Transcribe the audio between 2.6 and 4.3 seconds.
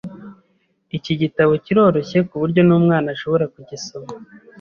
numwana ashobora kugisoma.